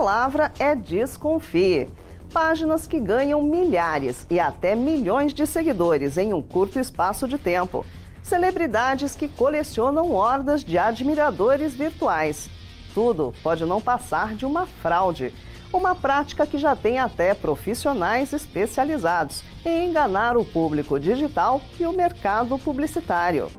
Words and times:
palavra 0.00 0.50
é 0.58 0.74
desconfie. 0.74 1.86
Páginas 2.32 2.86
que 2.86 2.98
ganham 2.98 3.42
milhares 3.42 4.26
e 4.30 4.40
até 4.40 4.74
milhões 4.74 5.34
de 5.34 5.46
seguidores 5.46 6.16
em 6.16 6.32
um 6.32 6.40
curto 6.40 6.80
espaço 6.80 7.28
de 7.28 7.36
tempo. 7.36 7.84
Celebridades 8.22 9.14
que 9.14 9.28
colecionam 9.28 10.12
hordas 10.12 10.64
de 10.64 10.78
admiradores 10.78 11.74
virtuais. 11.74 12.48
Tudo 12.94 13.34
pode 13.42 13.66
não 13.66 13.78
passar 13.78 14.34
de 14.34 14.46
uma 14.46 14.64
fraude. 14.66 15.34
Uma 15.70 15.94
prática 15.94 16.46
que 16.46 16.56
já 16.56 16.74
tem 16.74 16.98
até 16.98 17.34
profissionais 17.34 18.32
especializados 18.32 19.44
em 19.66 19.90
enganar 19.90 20.34
o 20.34 20.46
público 20.46 20.98
digital 20.98 21.60
e 21.78 21.84
o 21.84 21.92
mercado 21.92 22.58
publicitário. 22.58 23.50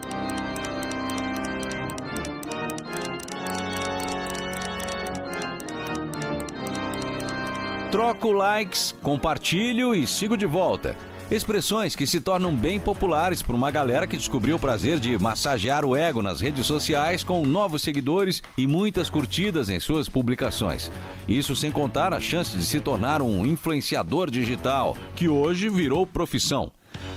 Troco 7.92 8.32
likes, 8.32 8.96
compartilho 9.02 9.94
e 9.94 10.08
sigo 10.08 10.38
de 10.38 10.46
volta. 10.46 10.96
Expressões 11.30 11.94
que 11.94 12.08
se 12.08 12.22
tornam 12.22 12.56
bem 12.56 12.80
populares 12.80 13.42
por 13.42 13.54
uma 13.54 13.70
galera 13.70 14.08
que 14.08 14.16
descobriu 14.16 14.56
o 14.56 14.60
prazer 14.60 14.98
de 14.98 15.20
massagear 15.20 15.84
o 15.84 15.94
ego 15.94 16.22
nas 16.22 16.40
redes 16.40 16.66
sociais 16.66 17.22
com 17.22 17.46
novos 17.46 17.82
seguidores 17.82 18.42
e 18.58 18.66
muitas 18.66 19.10
curtidas 19.10 19.68
em 19.68 19.78
suas 19.78 20.08
publicações. 20.08 20.90
Isso 21.28 21.54
sem 21.54 21.70
contar 21.70 22.14
a 22.14 22.22
chance 22.22 22.58
de 22.58 22.64
se 22.64 22.80
tornar 22.80 23.22
um 23.22 23.46
influenciador 23.46 24.32
digital, 24.32 24.96
que 25.14 25.28
hoje 25.28 25.70
virou 25.70 26.08
profissão. 26.08 26.72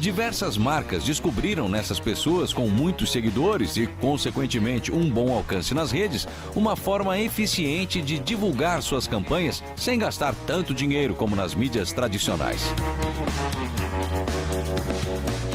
Diversas 0.05 0.59
marcas 0.59 1.03
descobriram 1.03 1.67
nessas 1.67 1.99
pessoas 1.99 2.53
com 2.53 2.69
muitos 2.69 3.11
seguidores 3.11 3.79
e, 3.79 3.87
consequentemente, 3.87 4.93
um 4.93 5.09
bom 5.09 5.35
alcance 5.35 5.73
nas 5.73 5.91
redes, 5.91 6.29
uma 6.55 6.77
forma 6.77 7.19
eficiente 7.19 8.03
de 8.03 8.19
divulgar 8.19 8.83
suas 8.83 9.07
campanhas 9.07 9.65
sem 9.75 9.99
gastar 9.99 10.35
tanto 10.47 10.75
dinheiro 10.75 11.15
como 11.15 11.35
nas 11.35 11.55
mídias 11.55 11.91
tradicionais. 11.91 12.61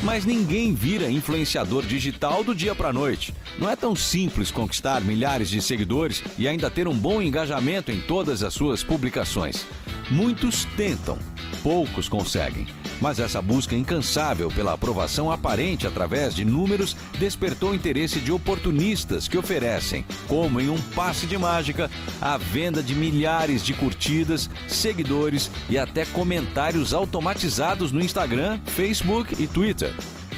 Mas 0.01 0.25
ninguém 0.25 0.73
vira 0.73 1.11
influenciador 1.11 1.85
digital 1.85 2.43
do 2.43 2.55
dia 2.55 2.73
para 2.73 2.91
noite. 2.91 3.35
Não 3.59 3.69
é 3.69 3.75
tão 3.75 3.95
simples 3.95 4.49
conquistar 4.49 4.99
milhares 5.01 5.47
de 5.47 5.61
seguidores 5.61 6.23
e 6.39 6.47
ainda 6.47 6.71
ter 6.71 6.87
um 6.87 6.97
bom 6.97 7.21
engajamento 7.21 7.91
em 7.91 8.01
todas 8.01 8.41
as 8.41 8.55
suas 8.55 8.83
publicações. 8.83 9.63
Muitos 10.09 10.65
tentam, 10.75 11.19
poucos 11.61 12.09
conseguem. 12.09 12.65
Mas 13.01 13.19
essa 13.19 13.41
busca 13.41 13.75
incansável 13.75 14.49
pela 14.49 14.73
aprovação 14.73 15.31
aparente 15.31 15.87
através 15.87 16.35
de 16.35 16.43
números 16.43 16.95
despertou 17.17 17.73
interesse 17.73 18.19
de 18.19 18.31
oportunistas 18.31 19.27
que 19.27 19.37
oferecem, 19.37 20.05
como 20.27 20.59
em 20.59 20.69
um 20.69 20.79
passe 20.95 21.25
de 21.25 21.37
mágica, 21.37 21.89
a 22.21 22.37
venda 22.37 22.83
de 22.83 22.93
milhares 22.93 23.63
de 23.63 23.73
curtidas, 23.73 24.49
seguidores 24.67 25.49
e 25.69 25.77
até 25.77 26.05
comentários 26.05 26.93
automatizados 26.93 27.91
no 27.91 28.01
Instagram, 28.01 28.59
Facebook 28.65 29.41
e 29.41 29.47
Twitter. 29.47 29.93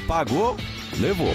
Pagou, 0.07 0.55
levou. 0.99 1.33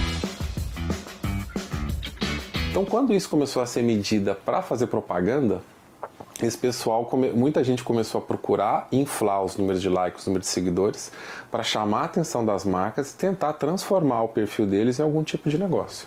Então, 2.71 2.85
quando 2.85 3.15
isso 3.15 3.29
começou 3.29 3.63
a 3.63 3.67
ser 3.67 3.83
medida 3.83 4.35
para 4.35 4.61
fazer 4.61 4.87
propaganda, 4.89 5.63
esse 6.45 6.59
pessoal, 6.59 7.09
muita 7.35 7.65
gente 7.65 7.83
começou 7.83 8.21
a 8.21 8.23
procurar 8.23 8.89
inflar 8.93 9.43
os 9.43 9.57
números 9.57 9.81
de 9.81 9.89
likes, 9.89 10.23
os 10.23 10.27
números 10.27 10.47
de 10.49 10.53
seguidores, 10.53 11.11
para 11.51 11.63
chamar 11.63 12.01
a 12.01 12.05
atenção 12.05 12.45
das 12.45 12.65
marcas 12.65 13.13
e 13.13 13.17
tentar 13.17 13.55
transformar 13.55 14.23
o 14.23 14.29
perfil 14.29 14.67
deles 14.67 14.99
em 14.99 15.03
algum 15.03 15.23
tipo 15.23 15.49
de 15.49 15.57
negócio. 15.57 16.07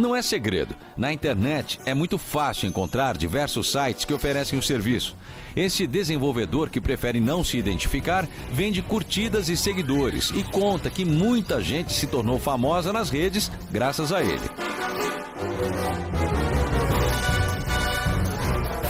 Não 0.00 0.16
é 0.16 0.22
segredo. 0.22 0.74
Na 0.96 1.12
internet 1.12 1.78
é 1.84 1.92
muito 1.92 2.16
fácil 2.16 2.66
encontrar 2.66 3.18
diversos 3.18 3.70
sites 3.70 4.06
que 4.06 4.14
oferecem 4.14 4.58
o 4.58 4.62
serviço. 4.62 5.14
Esse 5.54 5.86
desenvolvedor 5.86 6.70
que 6.70 6.80
prefere 6.80 7.20
não 7.20 7.44
se 7.44 7.58
identificar 7.58 8.26
vende 8.50 8.80
curtidas 8.80 9.50
e 9.50 9.58
seguidores 9.58 10.30
e 10.30 10.42
conta 10.42 10.88
que 10.88 11.04
muita 11.04 11.60
gente 11.60 11.92
se 11.92 12.06
tornou 12.06 12.38
famosa 12.38 12.94
nas 12.94 13.10
redes 13.10 13.52
graças 13.70 14.10
a 14.10 14.22
ele. 14.22 14.40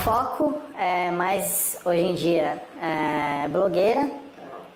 Foco 0.04 0.62
é 0.78 1.10
mais 1.10 1.80
hoje 1.84 2.02
em 2.02 2.14
dia 2.14 2.62
é 2.80 3.48
blogueira, 3.48 4.08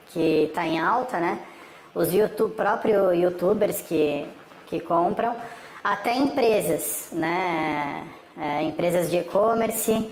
que 0.08 0.46
está 0.48 0.66
em 0.66 0.80
alta, 0.80 1.20
né? 1.20 1.38
Os 1.94 2.12
YouTube, 2.12 2.56
próprios 2.56 3.16
youtubers 3.16 3.80
que, 3.82 4.26
que 4.66 4.80
compram 4.80 5.36
até 5.84 6.16
empresas, 6.16 7.10
né? 7.12 8.04
É, 8.40 8.62
empresas 8.62 9.10
de 9.10 9.18
e-commerce, 9.18 10.10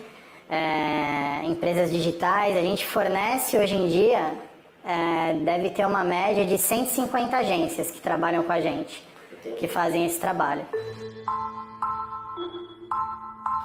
é, 0.49 1.45
empresas 1.47 1.91
digitais. 1.91 2.55
A 2.57 2.61
gente 2.61 2.87
fornece 2.87 3.57
hoje 3.57 3.75
em 3.75 3.89
dia, 3.89 4.35
é, 4.85 5.33
deve 5.33 5.71
ter 5.71 5.87
uma 5.87 6.05
média 6.05 6.45
de 6.45 6.59
150 6.59 7.37
agências 7.37 7.91
que 7.91 8.01
trabalham 8.01 8.43
com 8.43 8.53
a 8.53 8.61
gente, 8.61 9.03
que 9.59 9.67
fazem 9.67 10.05
esse 10.05 10.21
trabalho. 10.21 10.67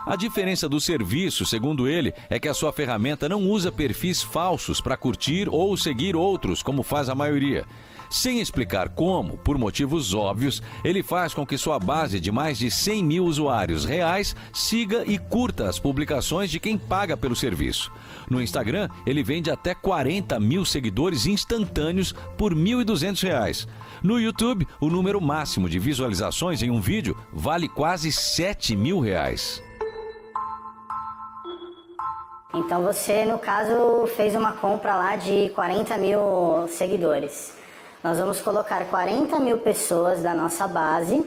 A 0.07 0.15
diferença 0.15 0.69
do 0.69 0.79
serviço, 0.79 1.45
segundo 1.45 1.85
ele, 1.85 2.13
é 2.29 2.39
que 2.39 2.47
a 2.47 2.53
sua 2.53 2.71
ferramenta 2.71 3.27
não 3.27 3.43
usa 3.43 3.73
perfis 3.73 4.23
falsos 4.23 4.79
para 4.79 4.95
curtir 4.95 5.49
ou 5.49 5.75
seguir 5.75 6.15
outros, 6.15 6.63
como 6.63 6.81
faz 6.81 7.09
a 7.09 7.13
maioria. 7.13 7.65
Sem 8.09 8.39
explicar 8.39 8.87
como, 8.87 9.37
por 9.37 9.57
motivos 9.57 10.13
óbvios, 10.13 10.63
ele 10.81 11.03
faz 11.03 11.33
com 11.33 11.45
que 11.45 11.57
sua 11.57 11.77
base 11.77 12.21
de 12.21 12.31
mais 12.31 12.57
de 12.57 12.71
100 12.71 13.03
mil 13.03 13.25
usuários 13.25 13.83
reais 13.83 14.33
siga 14.53 15.03
e 15.05 15.17
curta 15.17 15.67
as 15.67 15.77
publicações 15.77 16.49
de 16.49 16.57
quem 16.57 16.77
paga 16.77 17.17
pelo 17.17 17.35
serviço. 17.35 17.91
No 18.29 18.41
Instagram, 18.41 18.87
ele 19.05 19.23
vende 19.23 19.51
até 19.51 19.75
40 19.75 20.39
mil 20.39 20.63
seguidores 20.63 21.25
instantâneos 21.25 22.15
por 22.37 22.53
R$ 22.53 22.59
1.200. 22.59 23.67
No 24.01 24.21
YouTube, 24.21 24.65
o 24.79 24.89
número 24.89 25.19
máximo 25.19 25.67
de 25.67 25.79
visualizações 25.79 26.63
em 26.63 26.71
um 26.71 26.79
vídeo 26.79 27.13
vale 27.33 27.67
quase 27.67 28.09
7 28.09 28.73
mil 28.73 29.01
reais. 29.01 29.66
Então 32.57 32.81
você, 32.81 33.23
no 33.23 33.37
caso, 33.37 34.07
fez 34.15 34.33
uma 34.33 34.53
compra 34.53 34.95
lá 34.95 35.15
de 35.15 35.49
40 35.49 35.95
mil 35.97 36.67
seguidores. 36.67 37.53
Nós 38.03 38.17
vamos 38.17 38.41
colocar 38.41 38.83
40 38.85 39.39
mil 39.39 39.59
pessoas 39.59 40.23
da 40.23 40.33
nossa 40.33 40.67
base 40.67 41.23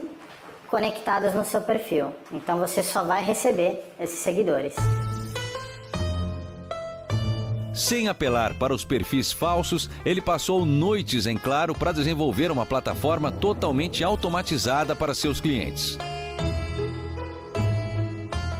conectadas 0.67 1.33
no 1.33 1.45
seu 1.45 1.61
perfil. 1.61 2.13
Então 2.33 2.59
você 2.59 2.83
só 2.83 3.03
vai 3.05 3.23
receber 3.23 3.81
esses 3.97 4.19
seguidores. 4.19 4.75
Sem 7.73 8.09
apelar 8.09 8.53
para 8.55 8.73
os 8.73 8.83
perfis 8.83 9.31
falsos, 9.31 9.89
ele 10.05 10.21
passou 10.21 10.65
noites 10.65 11.25
em 11.27 11.37
claro 11.37 11.73
para 11.73 11.93
desenvolver 11.93 12.51
uma 12.51 12.65
plataforma 12.65 13.31
totalmente 13.31 14.03
automatizada 14.03 14.97
para 14.97 15.15
seus 15.15 15.39
clientes. 15.39 15.97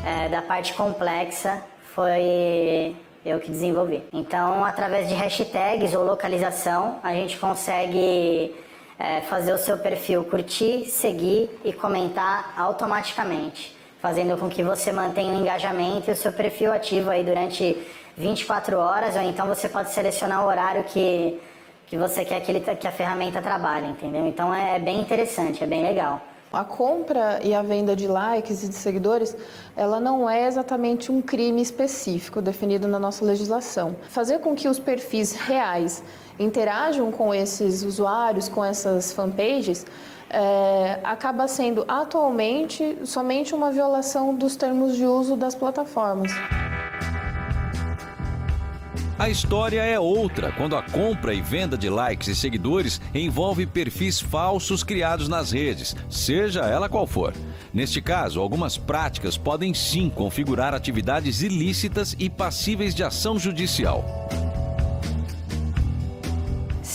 É, 0.04 0.28
da 0.30 0.40
parte 0.40 0.72
complexa 0.72 1.62
foi 1.94 2.96
eu 3.24 3.38
que 3.38 3.50
desenvolvi. 3.50 4.02
Então, 4.12 4.64
através 4.64 5.08
de 5.08 5.14
hashtags 5.14 5.94
ou 5.94 6.04
localização, 6.04 6.98
a 7.02 7.12
gente 7.14 7.38
consegue 7.38 8.54
é, 8.98 9.20
fazer 9.22 9.52
o 9.52 9.58
seu 9.58 9.78
perfil 9.78 10.24
curtir, 10.24 10.86
seguir 10.86 11.50
e 11.64 11.72
comentar 11.72 12.54
automaticamente, 12.56 13.76
fazendo 14.00 14.36
com 14.36 14.48
que 14.48 14.62
você 14.62 14.90
mantenha 14.90 15.32
o 15.32 15.40
engajamento 15.40 16.10
e 16.10 16.12
o 16.12 16.16
seu 16.16 16.32
perfil 16.32 16.72
ativo 16.72 17.10
aí 17.10 17.22
durante 17.22 17.76
24 18.16 18.76
horas, 18.78 19.16
ou 19.16 19.22
então 19.22 19.46
você 19.46 19.68
pode 19.68 19.90
selecionar 19.90 20.44
o 20.44 20.48
horário 20.48 20.84
que, 20.84 21.40
que 21.86 21.96
você 21.96 22.24
quer 22.24 22.40
que, 22.40 22.50
ele, 22.50 22.60
que 22.60 22.86
a 22.86 22.92
ferramenta 22.92 23.40
trabalhe, 23.40 23.86
entendeu? 23.86 24.26
Então 24.26 24.52
é, 24.52 24.76
é 24.76 24.78
bem 24.78 25.00
interessante, 25.00 25.62
é 25.62 25.66
bem 25.66 25.82
legal. 25.82 26.20
A 26.52 26.64
compra 26.64 27.40
e 27.42 27.54
a 27.54 27.62
venda 27.62 27.96
de 27.96 28.06
likes 28.06 28.62
e 28.62 28.68
de 28.68 28.74
seguidores, 28.74 29.34
ela 29.74 29.98
não 29.98 30.28
é 30.28 30.46
exatamente 30.46 31.10
um 31.10 31.22
crime 31.22 31.62
específico 31.62 32.42
definido 32.42 32.86
na 32.86 32.98
nossa 32.98 33.24
legislação. 33.24 33.96
Fazer 34.08 34.40
com 34.40 34.54
que 34.54 34.68
os 34.68 34.78
perfis 34.78 35.32
reais 35.32 36.02
interajam 36.38 37.10
com 37.10 37.34
esses 37.34 37.82
usuários, 37.82 38.50
com 38.50 38.62
essas 38.62 39.12
fanpages, 39.12 39.86
é, 40.28 40.98
acaba 41.02 41.48
sendo 41.48 41.84
atualmente 41.88 42.98
somente 43.04 43.54
uma 43.54 43.70
violação 43.70 44.34
dos 44.34 44.54
termos 44.54 44.96
de 44.96 45.06
uso 45.06 45.36
das 45.36 45.54
plataformas. 45.54 46.32
A 49.22 49.30
história 49.30 49.82
é 49.82 50.00
outra 50.00 50.50
quando 50.50 50.74
a 50.74 50.82
compra 50.82 51.32
e 51.32 51.40
venda 51.40 51.78
de 51.78 51.88
likes 51.88 52.26
e 52.26 52.34
seguidores 52.34 53.00
envolve 53.14 53.64
perfis 53.64 54.20
falsos 54.20 54.82
criados 54.82 55.28
nas 55.28 55.52
redes, 55.52 55.94
seja 56.10 56.62
ela 56.62 56.88
qual 56.88 57.06
for. 57.06 57.32
Neste 57.72 58.02
caso, 58.02 58.40
algumas 58.40 58.76
práticas 58.76 59.38
podem 59.38 59.72
sim 59.74 60.10
configurar 60.10 60.74
atividades 60.74 61.40
ilícitas 61.40 62.16
e 62.18 62.28
passíveis 62.28 62.96
de 62.96 63.04
ação 63.04 63.38
judicial. 63.38 64.04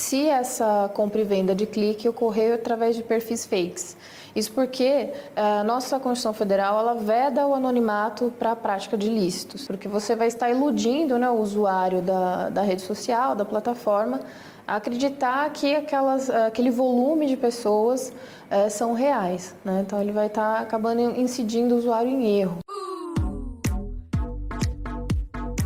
se 0.07 0.25
essa 0.25 0.89
compra 0.93 1.19
e 1.19 1.25
venda 1.25 1.53
de 1.53 1.65
clique 1.65 2.07
ocorreu 2.07 2.55
através 2.55 2.95
de 2.95 3.03
perfis 3.03 3.45
fakes. 3.45 3.97
Isso 4.35 4.51
porque 4.51 4.83
eh, 4.83 5.13
a 5.35 5.63
nossa 5.63 5.99
Constituição 5.99 6.33
Federal 6.33 6.79
ela 6.79 6.93
veda 6.95 7.45
o 7.47 7.53
anonimato 7.53 8.33
para 8.37 8.51
a 8.51 8.55
prática 8.55 8.97
de 8.97 9.07
ilícitos, 9.07 9.65
porque 9.65 9.87
você 9.87 10.15
vai 10.15 10.27
estar 10.27 10.49
iludindo 10.49 11.17
né, 11.17 11.29
o 11.29 11.39
usuário 11.39 12.01
da, 12.01 12.49
da 12.49 12.61
rede 12.61 12.81
social, 12.81 13.35
da 13.35 13.45
plataforma, 13.45 14.19
acreditar 14.67 15.49
que 15.51 15.75
aquelas, 15.75 16.29
aquele 16.29 16.69
volume 16.69 17.25
de 17.25 17.37
pessoas 17.37 18.11
é, 18.49 18.69
são 18.69 18.93
reais. 18.93 19.55
Né? 19.63 19.83
Então 19.85 20.01
ele 20.01 20.11
vai 20.11 20.27
estar 20.27 20.59
acabando 20.59 21.01
incidindo 21.01 21.75
o 21.75 21.77
usuário 21.77 22.09
em 22.09 22.39
erro. 22.39 22.59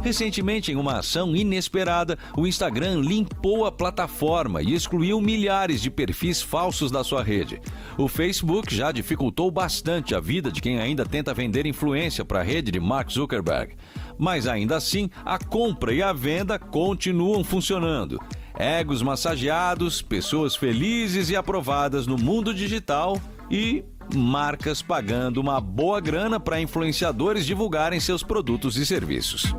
Recentemente, 0.02 0.72
em 0.72 0.76
uma 0.76 0.98
ação 0.98 1.36
inesperada, 1.36 2.18
o 2.36 2.48
Instagram 2.48 3.02
limpou 3.02 3.66
a 3.66 3.72
plataforma 3.72 4.62
e 4.62 4.74
excluiu 4.74 5.22
milhares 5.22 5.80
de 5.80 5.92
perfis 5.92 6.42
falsos 6.42 6.90
da 6.90 7.04
sua 7.04 7.24
rede. 7.24 7.62
O 7.98 8.08
Facebook 8.08 8.74
já 8.74 8.92
dificultou 8.92 9.52
bastante 9.52 10.16
a 10.16 10.20
vida 10.20 10.52
de 10.52 10.60
quem 10.60 10.80
ainda 10.80 11.06
tenta 11.06 11.36
vender 11.36 11.68
influência 11.68 12.26
para 12.26 12.40
a 12.40 12.44
rede 12.44 12.72
de 12.72 12.80
Mark 12.80 13.12
Zuckerberg. 13.12 13.76
Mas 14.18 14.48
ainda 14.48 14.76
assim, 14.76 15.08
a 15.24 15.38
compra 15.38 15.94
e 15.94 16.02
a 16.02 16.12
venda 16.12 16.58
continuam 16.58 17.44
funcionando. 17.44 18.20
Egos 18.58 19.04
massageados, 19.04 20.02
pessoas 20.02 20.56
felizes 20.56 21.30
e 21.30 21.36
aprovadas 21.36 22.08
no 22.08 22.18
mundo 22.18 22.54
digital 22.54 23.22
e 23.52 23.84
marcas 24.16 24.82
pagando 24.82 25.40
uma 25.40 25.62
boa 25.62 26.00
grana 26.02 26.40
para 26.40 26.60
influenciadores 26.60 27.46
divulgarem 27.46 28.00
seus 28.00 28.24
produtos 28.24 28.78
e 28.78 28.86
serviços. 28.86 29.54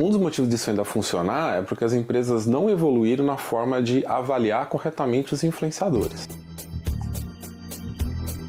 Um 0.00 0.08
dos 0.08 0.18
motivos 0.18 0.48
disso 0.48 0.70
ainda 0.70 0.82
funcionar 0.82 1.58
é 1.58 1.62
porque 1.62 1.84
as 1.84 1.92
empresas 1.92 2.46
não 2.46 2.70
evoluíram 2.70 3.22
na 3.22 3.36
forma 3.36 3.82
de 3.82 4.02
avaliar 4.06 4.66
corretamente 4.66 5.34
os 5.34 5.44
influenciadores. 5.44 6.26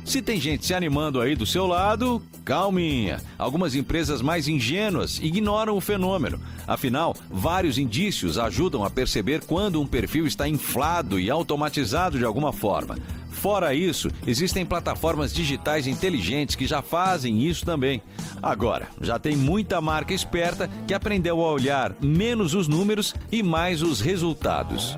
Se 0.06 0.21
tem 0.21 0.39
gente 0.39 0.65
se 0.65 0.74
animando 0.74 1.19
aí 1.19 1.36
do 1.36 1.45
seu 1.45 1.68
lado, 1.68 2.21
calminha. 2.45 3.19
Algumas 3.38 3.75
empresas 3.75 4.21
mais 4.21 4.48
ingênuas 4.48 5.19
ignoram 5.21 5.75
o 5.75 5.81
fenômeno. 5.81 6.39
Afinal, 6.65 7.10
vários 7.31 7.78
indícios 7.78 8.38
ajudam 8.38 8.83
a 8.83 8.89
perceber 8.89 9.42
quando 9.45 9.81
um 9.81 9.88
perfil 9.88 10.28
está 10.28 10.48
inflado 10.48 11.19
e 11.19 11.30
automatizado 11.30 12.18
de 12.18 12.25
alguma 12.25 12.51
forma. 12.51 12.98
Fora 13.31 13.74
isso, 13.74 14.12
existem 14.28 14.66
plataformas 14.66 15.33
digitais 15.33 15.88
inteligentes 15.88 16.56
que 16.56 16.68
já 16.68 16.81
fazem 16.81 17.42
isso 17.42 17.66
também. 17.66 18.01
Agora, 18.42 18.88
já 19.00 19.18
tem 19.18 19.36
muita 19.36 19.81
marca 19.81 20.13
esperta 20.13 20.69
que 20.86 20.94
aprendeu 20.94 21.42
a 21.42 21.51
olhar 21.51 21.95
menos 22.00 22.54
os 22.54 22.68
números 22.68 23.16
e 23.31 23.42
mais 23.42 23.81
os 23.81 24.00
resultados. 24.01 24.95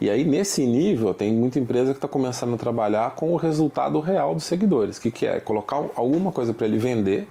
E 0.00 0.10
aí, 0.10 0.24
nesse 0.24 0.66
nível, 0.66 1.14
tem 1.14 1.32
muita 1.32 1.60
empresa 1.60 1.92
que 1.92 1.98
está 1.98 2.08
começando 2.08 2.54
a 2.54 2.56
trabalhar 2.56 3.14
com 3.14 3.32
o 3.32 3.36
resultado 3.36 4.00
real 4.00 4.34
dos 4.34 4.42
seguidores, 4.44 4.98
que, 4.98 5.12
que 5.12 5.26
é 5.26 5.38
colocar 5.38 5.76
alguma 5.94 6.32
coisa 6.32 6.52
para 6.52 6.66
ele 6.66 6.76
vender 6.76 7.28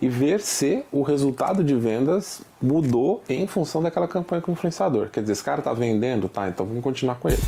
e 0.00 0.08
ver 0.08 0.40
se 0.40 0.84
o 0.92 1.02
resultado 1.02 1.62
de 1.64 1.74
vendas 1.74 2.42
mudou 2.60 3.22
em 3.28 3.46
função 3.46 3.82
daquela 3.82 4.08
campanha 4.08 4.42
com 4.42 4.52
o 4.52 4.54
influenciador. 4.54 5.08
Quer 5.10 5.20
dizer, 5.20 5.32
esse 5.32 5.44
cara 5.44 5.60
está 5.60 5.72
vendendo? 5.72 6.28
Tá, 6.28 6.48
então 6.48 6.66
vamos 6.66 6.82
continuar 6.82 7.16
com 7.16 7.28
ele. 7.28 7.42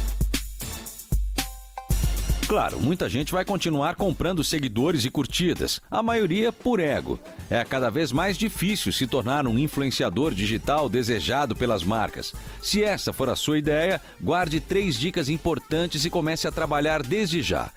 Claro, 2.51 2.81
muita 2.81 3.09
gente 3.09 3.31
vai 3.31 3.45
continuar 3.45 3.95
comprando 3.95 4.43
seguidores 4.43 5.05
e 5.05 5.11
curtidas, 5.11 5.81
a 5.89 6.03
maioria 6.03 6.53
por 6.53 6.81
ego. 6.81 7.17
É 7.49 7.65
cada 7.65 7.89
vez 7.91 8.11
mais 8.11 8.37
difícil 8.37 8.93
se 8.93 9.07
tornar 9.07 9.47
um 9.47 9.57
influenciador 9.57 10.35
digital 10.35 10.89
desejado 10.89 11.55
pelas 11.55 11.85
marcas. 11.85 12.35
Se 12.61 12.83
essa 12.83 13.13
for 13.13 13.29
a 13.29 13.37
sua 13.37 13.57
ideia, 13.57 14.01
guarde 14.21 14.59
três 14.59 14.99
dicas 14.99 15.29
importantes 15.29 16.05
e 16.05 16.11
comece 16.11 16.49
a 16.49 16.51
trabalhar 16.51 17.05
desde 17.05 17.41
já. 17.41 17.71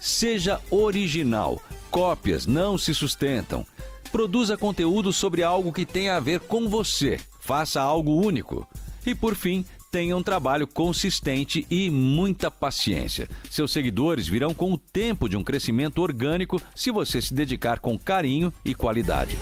Seja 0.00 0.60
original. 0.70 1.60
Cópias 1.90 2.46
não 2.46 2.78
se 2.78 2.94
sustentam. 2.94 3.66
Produza 4.12 4.56
conteúdo 4.56 5.12
sobre 5.12 5.42
algo 5.42 5.72
que 5.72 5.86
tenha 5.86 6.16
a 6.16 6.20
ver 6.20 6.40
com 6.40 6.68
você. 6.68 7.20
Faça 7.38 7.80
algo 7.80 8.20
único. 8.20 8.66
E 9.06 9.14
por 9.14 9.36
fim, 9.36 9.64
tenha 9.90 10.16
um 10.16 10.22
trabalho 10.22 10.66
consistente 10.66 11.66
e 11.70 11.90
muita 11.90 12.50
paciência. 12.50 13.28
Seus 13.48 13.72
seguidores 13.72 14.26
virão 14.26 14.52
com 14.52 14.72
o 14.72 14.78
tempo 14.78 15.28
de 15.28 15.36
um 15.36 15.44
crescimento 15.44 16.02
orgânico 16.02 16.60
se 16.74 16.90
você 16.90 17.22
se 17.22 17.32
dedicar 17.32 17.78
com 17.78 17.98
carinho 17.98 18.52
e 18.64 18.74
qualidade. 18.74 19.36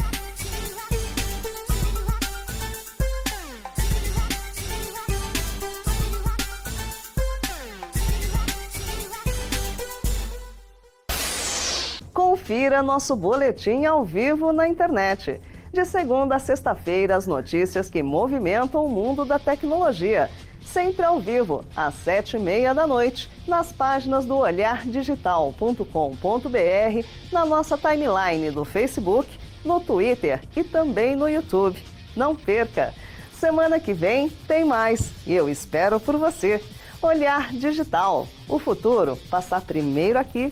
Confira 12.49 12.83
nosso 12.83 13.15
boletim 13.15 13.85
ao 13.85 14.03
vivo 14.03 14.55
na 14.55 14.67
internet 14.67 15.39
de 15.71 15.85
segunda 15.85 16.37
a 16.37 16.39
sexta-feira, 16.39 17.15
as 17.15 17.27
notícias 17.27 17.91
que 17.91 18.03
movimentam 18.03 18.87
o 18.87 18.89
mundo 18.89 19.27
da 19.27 19.39
tecnologia. 19.39 20.31
Sempre 20.65 21.05
ao 21.05 21.21
vivo, 21.21 21.63
às 21.77 21.93
sete 21.97 22.39
e 22.39 22.41
meia 22.41 22.73
da 22.73 22.87
noite, 22.87 23.31
nas 23.47 23.71
páginas 23.71 24.25
do 24.25 24.39
olhardigital.com.br, 24.39 27.07
na 27.31 27.45
nossa 27.45 27.77
timeline 27.77 28.51
do 28.51 28.65
Facebook, 28.65 29.29
no 29.63 29.79
Twitter 29.79 30.41
e 30.57 30.65
também 30.65 31.15
no 31.15 31.29
YouTube. 31.29 31.79
Não 32.17 32.35
perca! 32.35 32.95
Semana 33.35 33.79
que 33.79 33.93
vem 33.93 34.31
tem 34.31 34.65
mais 34.65 35.13
e 35.27 35.35
eu 35.35 35.51
espero 35.51 36.01
por 36.01 36.17
você. 36.17 36.65
Olhar 37.03 37.53
Digital. 37.53 38.27
O 38.49 38.59
futuro 38.59 39.19
passar 39.29 39.61
primeiro 39.61 40.19
aqui. 40.19 40.51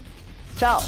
Tchau! 0.58 0.82